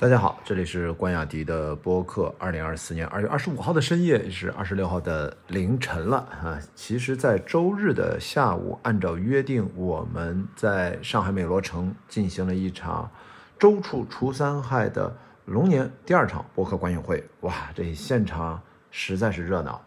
[0.00, 2.32] 大家好，这里是关雅迪的播客。
[2.38, 6.56] 二零二四年二月二十五号的深夜，也是二十六号的凌晨了啊。
[6.76, 13.10] 其实，在周日的下午，按照约定，我们在上海美罗城进行了一场
[13.58, 15.12] 周处除三害的
[15.46, 17.28] 龙年第二场播客观影会。
[17.40, 18.62] 哇，这现场
[18.92, 19.82] 实在是热闹，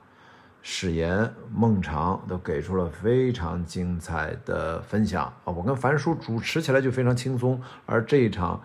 [0.61, 5.53] 史岩、孟尝都给出了非常精彩的分享啊。
[5.53, 8.61] 我跟樊叔主持起来就非常轻松，而这一场。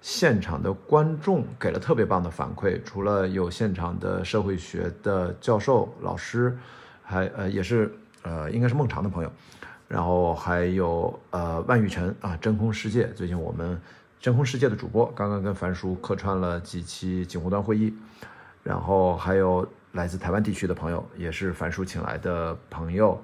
[0.00, 6.56] 现场的观众给了特别棒的反馈，除了有现场的社会学的教授老师，
[7.02, 9.32] 还呃也是呃应该是孟尝的朋友，
[9.88, 13.80] 然后还有呃万玉晨啊真空世界，最近我们
[14.20, 17.92] 真空世界的主播刚刚跟樊叔客串了几期锦湖端会议，
[18.62, 23.20] 然后还有来自台湾地区的朋友，也是樊叔请来的朋友，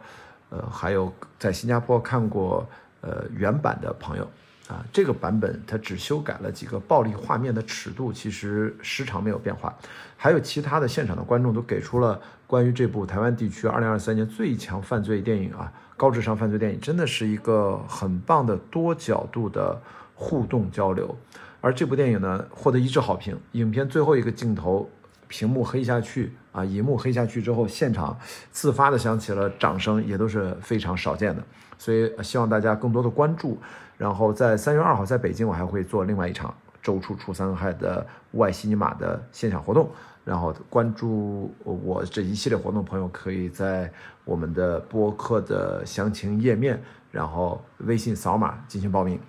[0.50, 2.66] 呃还有在新加坡看过
[3.00, 4.28] 呃原版的朋友。
[4.68, 9.74] 啊，这个版本它只修改了几个暴力画面的尺度，其实时长没有变化。
[10.16, 19.78] 还有其他的现场的观众都给出了关于这部台湾地区2023年最强犯罪电影啊，高智商犯罪电影，真的是一个很棒的多角度的
[20.14, 21.14] 互动交流。
[21.60, 23.38] 而这部电影呢，获得一致好评。
[23.52, 24.88] 影片最后一个镜头，
[25.28, 28.18] 屏幕黑下去啊，银幕黑下去之后，现场
[28.50, 31.42] 自发的响起了掌声，也都是非常少见的。
[31.76, 33.58] 所以希望大家更多的关注。
[33.96, 39.90] 然后在三月二号，在北京，我还会做另外一场周处除三害的外西尼玛的现场活动。
[40.24, 43.92] 然后关注我这一系列活动，朋友可以在
[44.24, 49.20] 我们的播客的详情页面，然后微信扫码进行报名。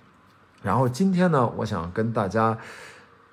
[0.62, 2.56] 然后今天呢，我想跟大家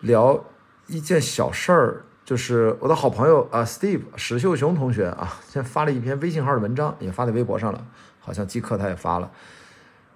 [0.02, 0.44] 聊
[0.88, 7.82] 一件小事儿，就是我的好朋友啊，Steve 史秀雄同学啊，先发了一篇微信号的文章，也发在微博上了，
[8.20, 9.32] 好像即刻他也发了。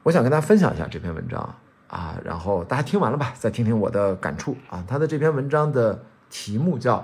[0.08, 1.56] 我想跟大家分享一下这篇文章
[1.90, 4.82] 啊，然后大家听完了吧，再听听我的感触啊。
[4.88, 7.00] 他的这篇文章的题目叫《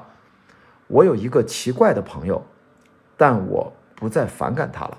[0.87, 2.41] 我有一个奇怪的朋友，
[3.17, 4.97] 但我不再反感他了》。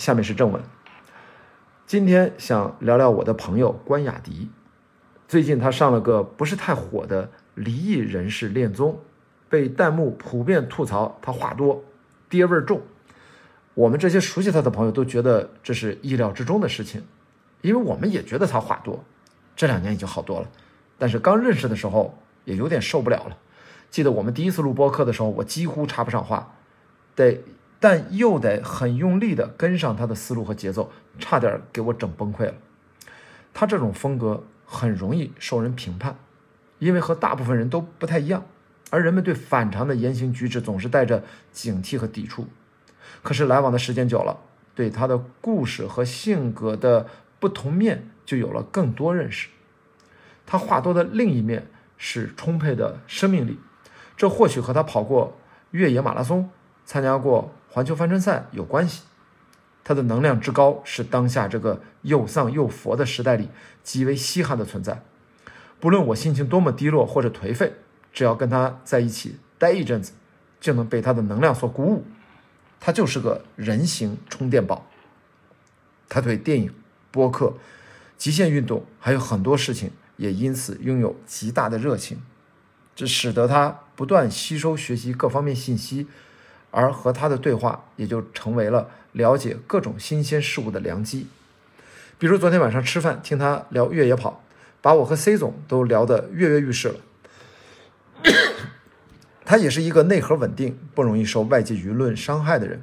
[0.00, 0.60] 下面是正文。
[1.86, 4.50] 今天想聊聊我的朋友关雅迪，
[5.28, 8.98] 最近他上了个不是太火的离异人士恋综，
[9.48, 11.84] 被弹幕普遍吐槽他话多，
[12.28, 12.80] 爹味重。
[13.76, 17.04] 我们这些熟悉他的朋友都觉得这是意料之中的事情，
[17.60, 19.04] 因为我们也觉得他话多，
[19.54, 20.48] 这两年已经好多了，
[20.96, 23.36] 但是刚认识的时候也有点受不了了。
[23.90, 26.54] 记得我们第一次录播课的时候，我几乎插不上话，
[27.14, 27.42] 得
[27.78, 32.54] 但又得很用力的跟上他的思路和节奏，差点给我整崩溃了。
[33.52, 36.16] 他这种风格很容易受人评判，
[36.78, 38.46] 因为和大部分人都不太一样，
[38.88, 41.22] 而人们对反常的言行举止总是带着
[41.52, 42.46] 警惕和抵触。
[43.22, 44.38] 可是来往的时间久了，
[44.74, 47.06] 对他的故事和性格的
[47.38, 49.48] 不同面就有了更多认识。
[50.46, 53.58] 他话多的另一面是充沛的生命力，
[54.16, 55.36] 这或许和他跑过
[55.72, 56.48] 越野马拉松、
[56.84, 59.02] 参加过环球帆船赛有关系。
[59.82, 63.48] 他的能量之高是当下这个又丧又佛的时代里
[63.82, 65.02] 极为稀罕的存在。
[65.78, 67.72] 不论我心情多么低落或者颓废，
[68.12, 70.12] 只要跟他在一起待一阵子，
[70.58, 72.04] 就能被他的能量所鼓舞。
[72.80, 74.86] 他就是个人形充电宝。
[76.08, 76.72] 他对电影、
[77.10, 77.54] 播客、
[78.16, 82.22] 极限运动还有很多事情也因此拥有极大的热情，
[82.94, 86.06] 这使得他不断吸收学习各方面信息，
[86.70, 91.26] 而和他的对话也就成为了了解各种新鲜事物的良机。
[92.18, 94.42] 比如昨天晚上吃饭听他聊越野跑，
[94.80, 96.94] 把我和 C 总都聊得跃跃欲试了。
[99.46, 102.82] 他也是一个内核稳定、不容易受外界舆论伤害的人，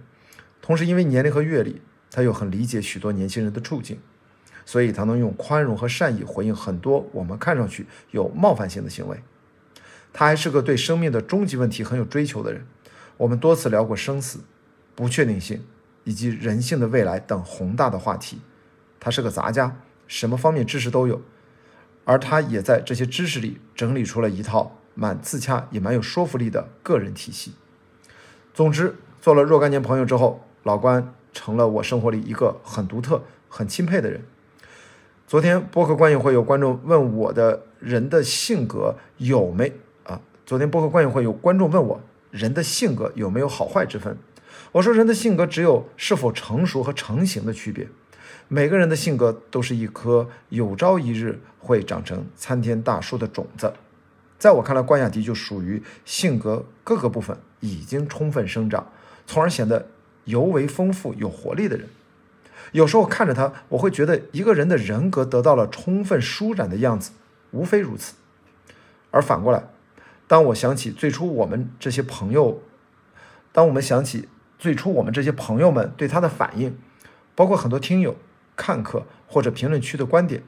[0.62, 4.00] 同时因为年龄和阅历，他又很理解许多年轻人的处境，
[4.66, 9.22] 所以他能用宽容和善意回应很多我们看上去有冒犯性的行为。
[10.14, 12.66] 他还是个对生命的终极问题很有追求的人。
[13.18, 14.40] 我们多次聊过生死、
[14.96, 15.66] 不确定性
[16.06, 18.40] 以及人性的未来等宏大的话题。
[19.02, 19.76] 他是个杂家，
[20.08, 21.22] 什么方面知识都有，
[22.06, 24.80] 而他也在这些知识里整理出了一套。
[24.94, 27.54] 蛮自洽也蛮有说服力的个人体系。
[28.54, 34.24] 总之，做了若干年朋友之后，老关成了我生活里一个很独特、很钦佩的人。
[35.26, 39.74] 昨天播客观影会有观众问我的人的性格有没
[40.06, 40.22] 啊？
[40.46, 42.00] 昨天播客观影会有观众问我
[42.30, 44.16] 人的性格有没有好坏之分？
[44.74, 47.88] 我说人的性格只有是否成熟和成型的区别。
[48.48, 53.74] 每个人的性格都是一颗有朝一日会长成参天大树的种子。
[54.44, 58.92] 在我看来，关雅迪就属于性格各个部分已经充分生长，
[59.26, 59.88] 从而显得
[60.26, 61.88] 尤为丰富有活力的人。
[62.74, 67.12] 有时候看着他，我会觉得一个人的人格得到了充分舒展的样子，
[67.52, 68.16] 无非如此。
[69.12, 69.64] 而反过来，
[70.28, 72.62] 当我想起最初我们这些朋友，
[73.54, 74.28] 当我们想起
[74.60, 76.78] 最初我们这些朋友们对他的反应，
[77.34, 78.18] 包括很多听友、
[78.58, 80.44] 看客或者评论区的观点，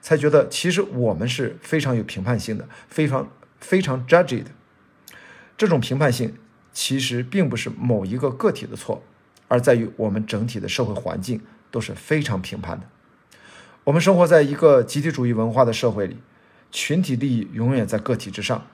[0.00, 3.28] 才觉得其实我们是非常有评判性的，非常
[3.60, 4.46] 非常 judged，。
[5.56, 6.34] 这种评判性
[6.72, 9.02] 其实并不是某一个个体的错，
[9.48, 11.40] 而在于我们整体的社会环境
[11.70, 12.86] 都是非常评判的。
[13.84, 16.18] 我们生活在一个集体主义文化的社会里，
[16.70, 18.66] 群体利益永远在个体之上，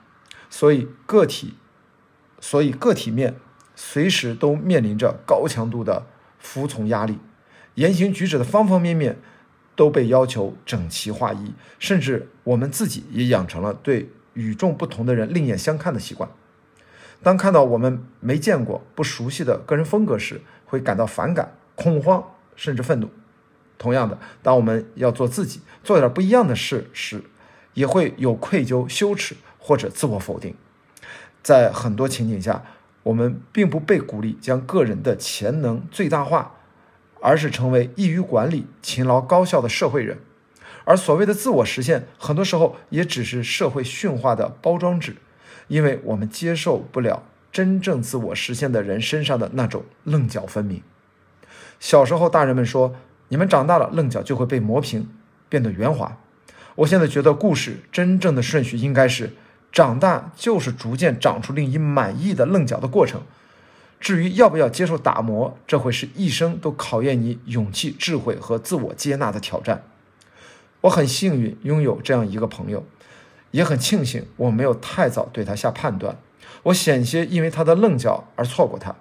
[0.49, 1.55] 所以个体，
[2.39, 3.35] 所以个体面
[3.75, 6.05] 随时都面临着高强度的
[6.37, 7.17] 服从压力，
[7.75, 9.19] 言行举止的方方面面
[9.75, 16.29] 都被要求整齐划一，甚至我们自己也养成了对与众不同的人另眼相看的习惯。
[17.23, 22.23] 当看到我们没见过、不熟悉的个人风格时，会感到反感、恐慌，
[22.55, 23.09] 甚至愤怒。
[23.79, 27.23] 同样的，当我们要做自己、做点不一样的事时，
[27.73, 30.53] 也会有愧疚、羞耻或者自我否定。
[31.41, 32.63] 在很多情景下，
[33.03, 36.55] 我们并不被鼓励将个人的潜能最大化，
[37.21, 40.19] 而是成为易于管理、勤劳高效的社会人。
[40.87, 45.17] 而所谓的自我实现，很多时候也只是社会驯化的包装纸。
[45.67, 50.81] 因为我们接受不了真正自我实现的人身上的那种棱角分明。
[51.77, 52.95] 小时候，大人们说
[53.27, 55.09] ：“你们长大了，棱角就会被磨平，
[55.49, 56.17] 变得圆滑。”
[56.75, 59.33] 我现在觉得，故事真正的顺序应该是：
[59.73, 63.21] 长大就是逐渐长出令你满意的棱角的过程。
[63.99, 69.83] 至于要不要接受打磨，这会是一生都考验你勇气、智慧和自我接纳的挑战。
[70.81, 72.85] 我很幸运拥有这样一个朋友。
[73.51, 76.17] 也很庆幸我没有太早对他下判断，
[76.63, 78.93] 我险些因为他的棱角而错过他。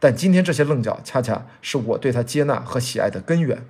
[0.00, 3.64] 但今天这些棱角恰恰是我对他接纳和喜爱的根源。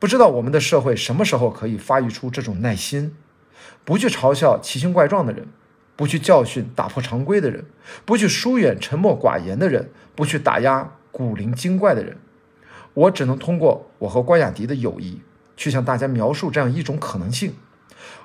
[0.00, 3.14] 不知道我们的社会什么时候可以发育出这种耐心，
[3.84, 5.46] 不去嘲笑奇形怪状的人，
[5.94, 7.64] 不去教训打破常规的人，
[8.04, 12.18] 不去疏远沉默寡言的人，不去打压古灵精怪的人。
[12.94, 15.20] 我只能通过我和关雅迪的友谊，
[15.62, 17.54] 去向大家描述这样一种可能性。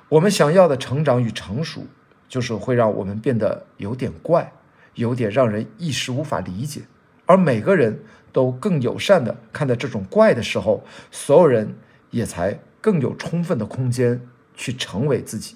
[0.08, 1.86] 我们想要的成长与成熟，
[2.28, 4.52] 就是会让我们变得有点怪，
[4.94, 6.80] 有点让人一时无法理解。
[7.26, 8.02] 而每个人
[8.32, 11.76] 都更友善的看待这种怪的时候，所有人
[12.10, 14.20] 也才更有充分的空间
[14.56, 15.54] 去成为自己。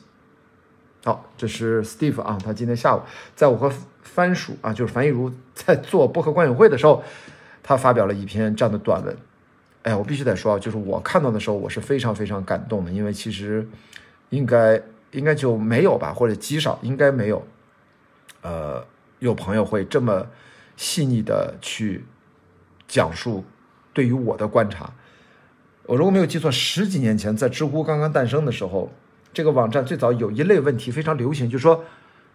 [1.04, 3.00] 好，这是 Steve 啊，他今天下午
[3.34, 7.02] 在我和番薯啊，就是樊亦茹在做播客观影会的时候，
[7.60, 9.16] 他发表了一篇这样的短文。
[9.82, 13.68] 哎，我必须得说，就是我看到的时候，我是非常非常感动的，因为其实。
[14.32, 17.46] 应该应该就没有吧，或者极少，应该没有。
[18.40, 18.82] 呃，
[19.18, 20.26] 有朋友会这么
[20.74, 22.02] 细腻的去
[22.88, 23.44] 讲述
[23.92, 24.90] 对于我的观察。
[25.84, 28.90] 我如果没有记错，十几年前在知乎刚刚诞生的时候，
[29.34, 31.84] 这个网站最早有一类问题非常流行，就说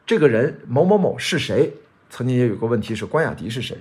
[0.05, 1.73] 这个人某某某是谁？
[2.11, 3.75] 曾经也有个问题是关雅迪是谁？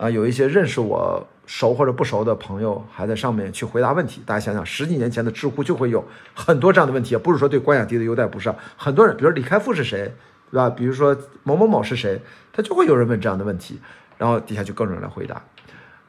[0.00, 1.26] 啊，有一些认识我。
[1.46, 10.14] 熟或者不熟的朋友还在上面去回答问题，大家想想，十几年前的知乎就会有很多这样的问题，不是说对关雅迪的优待不是，很多人，比如李开复是谁，
[10.52, 10.70] 对吧？
[10.70, 13.80] 比如说某某某是谁，他就会有人问这样的问题，
[14.16, 15.42] 然后底下就各种人来回答。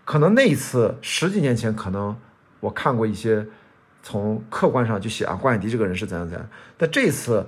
[0.05, 2.15] 可能那一次十几年前，可能
[2.59, 3.43] 我看过一些
[4.03, 6.47] 从客观上就写啊，关雅迪这个人是怎样怎样，
[6.77, 7.43] 但这次。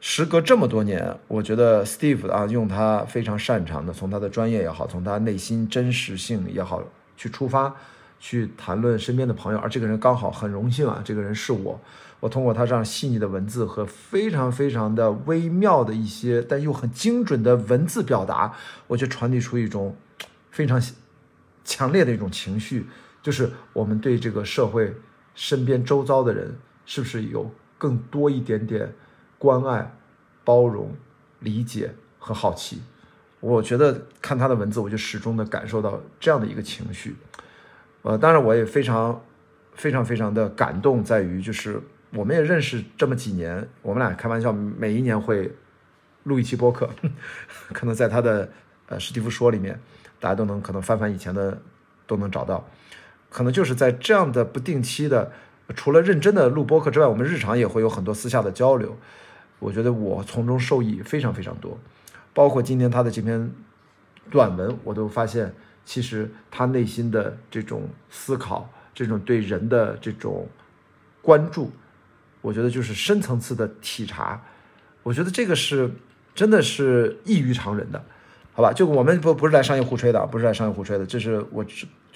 [0.00, 6.82] 时隔这么多年，我觉得 Steve 啊，用他非常擅长的，从他的专业也好，从他内心真实性也好，
[7.16, 7.74] 去出发，
[8.20, 9.58] 去谈论身边的朋友。
[9.58, 11.80] 而这个人刚好很荣幸啊，这个人是我。
[12.20, 18.52] 我通过他这样细腻的文字和非常非常的微妙的一些，但又很精准的文字表达，
[18.86, 19.96] 我就传递出一种
[20.50, 20.80] 非常
[21.64, 22.86] 强烈的一种情绪，
[23.20, 24.94] 就是我们对这个社会
[25.34, 28.92] 身边周遭的人，是不是有更多一点点。
[29.38, 29.94] 关爱、
[30.44, 30.94] 包容、
[31.40, 32.82] 理解和好奇，
[33.40, 37.16] 我觉得看他的文字，我就始终的感受到这样的一个情绪。
[38.02, 39.24] 呃，当然我也非常、
[39.74, 41.80] 非常、非常的感动，在于就是
[42.12, 45.52] 我们也认识这么几年，我们俩开玩笑，每一年会
[46.24, 46.90] 录一期播客，
[47.72, 48.50] 可能在他的
[48.86, 49.78] 呃史蒂夫说里面，
[50.18, 51.60] 大家都能可能翻翻以前的
[52.06, 52.68] 都能找到，
[53.30, 55.30] 可能就是在这样的不定期的，
[55.76, 58.96] 除了认真的录播客之外，我们日常也会有很多私下的交流。
[59.58, 61.76] 我觉得我从中受益非常非常多，
[62.32, 63.50] 包括今天他的这篇
[64.30, 65.52] 短文，我都发现
[65.84, 70.46] 其实他内心的这种思考，这种对人的这种
[71.22, 71.70] 关注，
[72.40, 74.40] 我觉得就是深层次的体察。
[75.02, 75.90] 我觉得这个是
[76.34, 78.04] 真的是异于常人的，
[78.52, 78.72] 好吧？
[78.72, 81.64] 就我们不不是来商业互吹的，不是来商业互吹的，这是我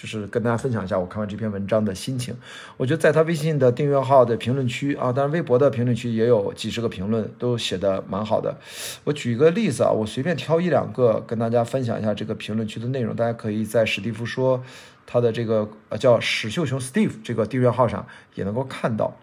[0.03, 2.35] 就是跟大家分享一下我看完这篇文章的心情。
[2.77, 8.59] 我觉得在他微信的订阅号的评论区啊，当然微博的评论区也有几十个评论，都写的蛮好的。
[9.05, 14.61] 我举一个例子啊，我随便挑一两个跟大家分享一下这个评论区的内容，大家可以在史蒂夫说
[15.07, 18.05] 他的这个呃叫史秀雄 Steve 这个订阅号上
[18.35, 19.17] 也能够看到。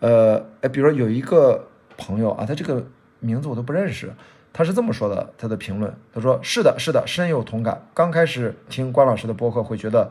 [0.00, 2.86] 呃，哎，比如说有一个朋友啊，他这个
[3.20, 4.10] 名字我都不认识。
[4.52, 7.86] 他是这么说的，他的评论，他说：“是的，是的，深有同感。
[7.94, 10.10] 刚开始听关老师的播客，会觉得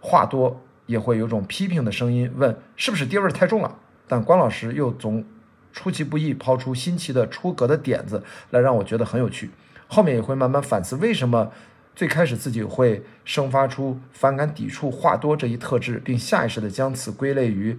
[0.00, 3.76] 话多，也会有种批评的声音，问是不是爹味太重了。
[4.06, 5.24] 但关老师又总
[5.72, 9.50] 出其不意，抛出新奇的、出格的点子来，让我觉得很有趣。
[9.88, 11.50] 后面也会慢慢反思，为什么
[11.96, 17.76] 最开始自己会生发出反感、抵触话多这一特质，并下意识地将此归类于、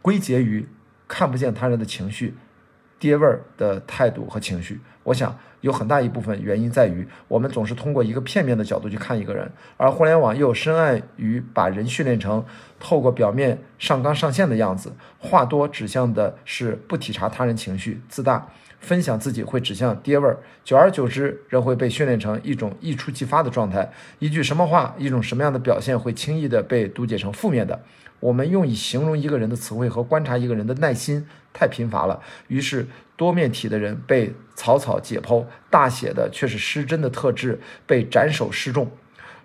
[0.00, 0.68] 归结于
[1.06, 2.34] 看不见他人的情绪。”
[3.02, 12.44] 爹味儿的态度和情绪，我想有很大一部分原因在于我们总是通过一个片面的角度去看一个人，而互联网又深谙于把人训练成
[12.78, 18.46] 透过表面上纲上线的样子，话多指向的是不体察他人情绪，自大，
[18.78, 23.90] 分享自己会指向爹味儿，久而久之，人会被训练成一种一触即发的状态，
[24.20, 27.80] 一句什么话，一种什么样的表现会轻易的被读解成负面的。
[28.22, 32.86] 我们用以形容一个人的词汇和观察一个人的耐心太贫乏了，于是
[33.16, 38.88] 多面体的人被草草解剖，大写的却是失真的特质被斩首示众。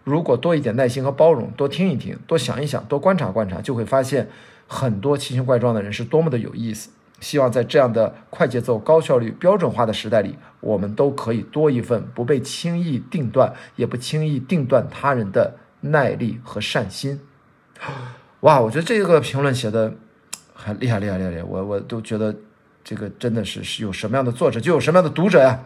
[0.03, 4.29] 如果多一点耐心和包容，多听一听，多想一想，多观察观察，就会发现
[4.67, 6.91] 很多奇形怪状的人是多么的有意思。
[7.19, 17.19] 希望在这样的快节奏、高效率、标准化的时代里，我们都可以多一份不被轻易定断，也不轻易定断他人的耐力和善心。
[18.41, 19.91] 哇，我觉得这个评论写的
[20.53, 21.32] 很厉害，厉害，厉害！
[21.32, 22.36] 厉害我我都觉得
[22.84, 25.60] 这个真的是是有什么样的作者就有什么样的读者呀，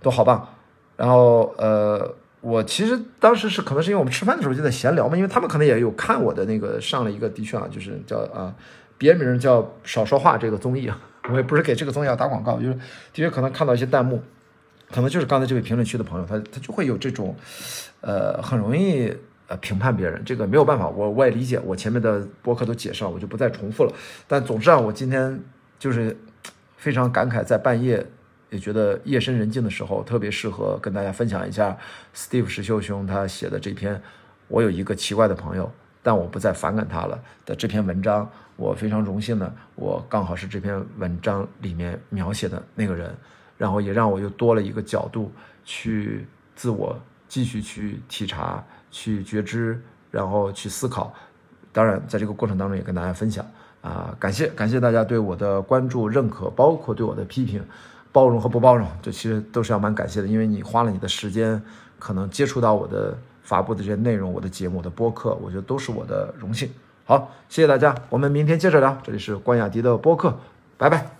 [0.00, 0.48] 都好棒。
[0.96, 8.54] 然后呃，我其实当时是可能是因为我们吃饭的时候就在闲聊嘛，因为他们可能也有看我的那个上了一个的确啊，就是叫啊
[8.96, 10.96] 别名叫少说话这个综艺啊，
[11.28, 12.80] 我也不是给这个综艺要打广告，就是的
[13.14, 14.22] 确可能看到一些弹幕，
[14.92, 17.34] 可能就是刚才这位评论区的朋友，他他就会有这种
[18.00, 19.12] 呃很容易。
[19.48, 23.92] 呃，评判别人这个没有办法，我我也理解，我前面的博客都解释了，我就不再重复了。
[24.26, 25.40] 但总之啊，我今天
[25.78, 26.16] 就是
[26.76, 28.04] 非常感慨，在半夜
[28.50, 31.76] 也觉得夜深人静的时候，特别适合跟大家分享一下
[32.14, 34.00] Steve 石秀兄他写的这篇。
[34.48, 35.70] 我有一个奇怪的朋友，
[36.02, 43.12] 但我不再反感他了的这篇文章，我非常荣幸呢，我刚好是这篇文章里面描写的那个人，
[43.58, 45.32] 然后也让我又多了一个角度
[45.64, 46.96] 去自我
[47.28, 48.64] 继续去体察。
[48.88, 49.78] 去觉知，
[50.10, 51.12] 然后去思考，
[51.70, 53.44] 当然，在这个过程当中也跟大家分享
[53.82, 57.62] 啊，感谢感谢大家对我的关注、认可，包括对我的批评、
[58.10, 61.60] 包容和不包容，这其实都是要蛮感谢的，因为你花了你的时间，
[61.98, 66.70] 可能接触到我的发布的这些内容、我的节目、我的播客，我觉得都是我的荣幸。
[67.04, 70.38] 好，谢谢大家，我们明天接着聊，这里是关雅迪的播客，
[70.78, 71.15] 拜拜。